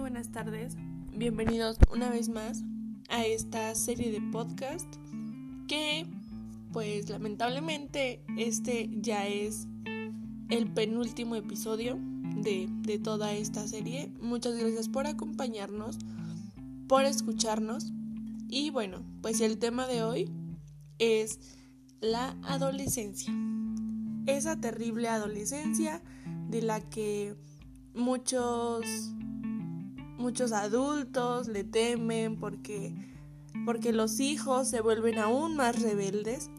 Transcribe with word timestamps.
buenas 0.00 0.32
tardes. 0.32 0.76
Bienvenidos 1.16 1.78
una 1.92 2.10
vez 2.10 2.28
más 2.28 2.64
a 3.08 3.24
esta 3.24 3.72
serie 3.76 4.10
de 4.10 4.20
podcast 4.32 4.86
que 5.68 6.06
pues 6.72 7.08
lamentablemente 7.08 8.20
este 8.36 8.90
ya 8.92 9.28
es 9.28 9.68
el 10.48 10.68
penúltimo 10.72 11.36
episodio 11.36 11.96
de, 12.42 12.68
de 12.82 12.98
toda 12.98 13.32
esta 13.32 13.68
serie. 13.68 14.12
Muchas 14.20 14.56
gracias 14.58 14.88
por 14.88 15.06
acompañarnos, 15.06 15.98
por 16.88 17.04
escucharnos 17.04 17.92
y 18.48 18.70
bueno, 18.70 19.04
pues 19.22 19.40
el 19.40 19.58
tema 19.58 19.86
de 19.86 20.02
hoy 20.02 20.30
es 20.98 21.38
la 22.00 22.36
adolescencia. 22.42 23.32
Esa 24.26 24.60
terrible 24.60 25.08
adolescencia 25.08 26.02
de 26.48 26.60
la 26.60 26.80
que 26.80 27.36
muchos 27.94 29.14
muchos 30.20 30.52
adultos 30.52 31.48
le 31.48 31.64
temen 31.64 32.38
porque 32.38 32.94
porque 33.64 33.92
los 33.92 34.20
hijos 34.20 34.68
se 34.68 34.80
vuelven 34.80 35.18
aún 35.18 35.56
más 35.56 35.80
rebeldes 35.82 36.50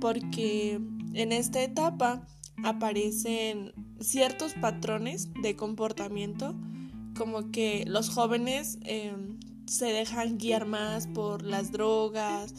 porque 0.00 0.80
en 1.14 1.32
esta 1.32 1.62
etapa 1.62 2.26
aparecen 2.64 3.72
ciertos 4.00 4.54
patrones 4.54 5.28
de 5.42 5.56
comportamiento 5.56 6.54
como 7.16 7.50
que 7.50 7.84
los 7.86 8.08
jóvenes 8.08 8.78
em, 8.82 9.38
se 9.66 9.86
dejan 9.86 10.38
guiar 10.38 10.66
más 10.66 11.06
por 11.08 11.42
las 11.42 11.72
drogas 11.72 12.54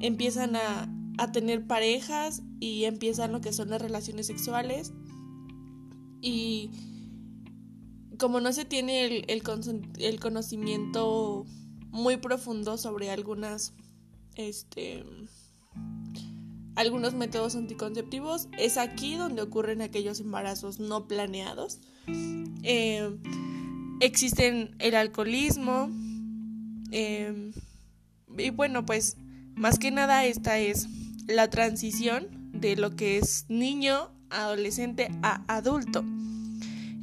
empiezan 0.00 0.56
a, 0.56 0.88
a 1.18 1.32
tener 1.32 1.66
parejas 1.66 2.42
y 2.60 2.84
empiezan 2.84 3.32
lo 3.32 3.40
que 3.40 3.52
son 3.52 3.70
las 3.70 3.80
relaciones 3.80 4.26
sexuales. 4.26 4.92
Y 6.20 6.70
como 8.24 8.40
no 8.40 8.54
se 8.54 8.64
tiene 8.64 9.04
el, 9.28 10.18
conocimiento 10.18 11.44
muy 11.90 12.16
profundo 12.16 12.78
sobre 12.78 13.10
algunas, 13.10 13.74
este, 14.34 15.04
algunos 16.74 17.12
métodos 17.12 17.54
anticonceptivos, 17.54 18.48
es 18.56 18.78
aquí 18.78 19.16
donde 19.16 19.42
ocurren 19.42 19.82
aquellos 19.82 20.20
embarazos 20.20 20.80
no 20.80 21.06
planeados. 21.06 21.80
Eh, 22.62 23.14
existen 24.00 24.74
el 24.78 24.94
alcoholismo. 24.94 25.90
Eh, 26.92 27.52
y 28.38 28.48
bueno, 28.48 28.86
pues 28.86 29.18
más 29.54 29.78
que 29.78 29.90
nada 29.90 30.24
esta 30.24 30.58
es 30.58 30.86
la 31.26 31.50
transición 31.50 32.28
de 32.54 32.76
lo 32.76 32.96
que 32.96 33.18
es 33.18 33.44
niño, 33.50 34.12
adolescente 34.30 35.10
a 35.22 35.44
adulto 35.46 36.02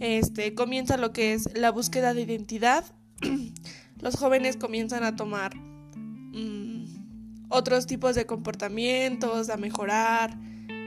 este, 0.01 0.55
comienza 0.55 0.97
lo 0.97 1.13
que 1.13 1.33
es 1.33 1.55
la 1.55 1.71
búsqueda 1.71 2.15
de 2.15 2.23
identidad. 2.23 2.83
Los 4.01 4.15
jóvenes 4.15 4.57
comienzan 4.57 5.03
a 5.03 5.15
tomar 5.15 5.55
mm, 5.55 7.45
otros 7.49 7.85
tipos 7.85 8.15
de 8.15 8.25
comportamientos, 8.25 9.51
a 9.51 9.57
mejorar, 9.57 10.35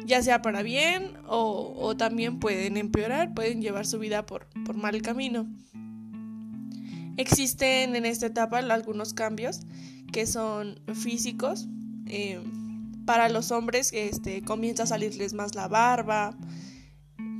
ya 0.05 0.21
sea 0.21 0.43
para 0.43 0.63
bien 0.63 1.13
o, 1.29 1.95
también 1.97 2.41
pueden 2.41 2.77
empeorar, 2.77 3.33
pueden 3.35 3.63
llevar 3.63 3.87
su 3.87 4.01
vida 4.01 4.27
por, 4.27 4.49
por 4.67 4.77
mal 4.77 5.01
camino. 5.01 5.47
Existen 7.17 7.95
en 7.95 8.07
esta 8.07 8.27
etapa 8.27 8.59
algunos 8.59 9.15
cambios 9.15 9.61
que 10.13 10.27
son 10.27 10.81
físicos. 10.93 11.69
Eh, 12.07 12.41
para 13.07 13.29
los 13.29 13.53
hombres 13.53 13.93
este, 13.93 14.43
comienza 14.43 14.83
a 14.83 14.87
salirles 14.87 15.35
más 15.35 15.55
la 15.55 15.69
barba, 15.69 16.37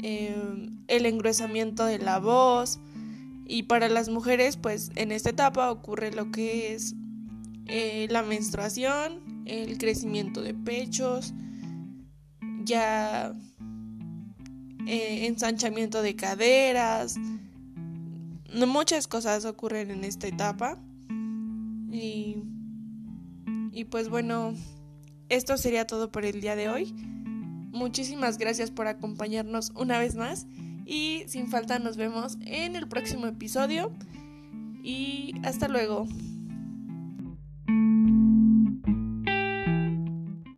Em, 0.07 0.85
el 0.87 1.07
engruesamiento 1.07 1.87
de 1.87 1.99
la 1.99 2.19
voz. 2.19 2.79
Y 3.47 3.63
para 3.63 3.89
las 3.89 4.11
mujeres 4.11 4.59
pues 4.59 4.93
en 4.97 5.13
esta 5.13 5.31
etapa 5.31 5.71
ocurre 5.71 6.13
lo 6.13 6.31
que 6.31 6.75
es 6.75 6.95
eh, 7.65 8.07
la 8.11 8.23
menstruación, 8.23 9.23
el 9.47 9.79
crecimiento 9.79 10.43
de 10.43 10.53
pechos, 10.53 11.33
ya 12.65 13.35
eh, 14.87 15.27
ensanchamiento 15.27 16.03
de 16.03 16.17
caderas, 16.17 17.17
muchas 18.55 19.09
cosas 19.09 19.47
ocurren 19.47 19.91
en 19.91 20.05
esta 20.05 20.27
etapa. 20.27 20.79
Y, 21.91 22.43
y 23.73 23.85
pues 23.85 24.11
bueno, 24.11 24.53
esto 25.31 25.57
sería 25.57 25.87
todo 25.87 26.13
por 26.13 26.27
el 26.27 26.43
día 26.43 26.57
de 26.57 26.69
hoy. 26.69 26.95
Muchísimas 27.75 28.39
gracias 28.39 28.71
por 28.71 28.87
acompañarnos 28.87 29.73
una 29.75 29.99
vez 29.99 30.15
más 30.15 30.47
y 30.87 31.25
sin 31.27 31.49
falta 31.49 31.81
nos 31.81 31.97
vemos 31.97 32.39
en 32.43 32.77
el 32.77 32.87
próximo 32.87 33.27
episodio 33.27 33.91
y 34.85 35.35
hasta 35.43 35.67
luego. 35.67 36.07